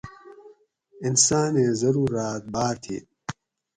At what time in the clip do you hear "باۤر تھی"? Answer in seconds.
2.53-2.97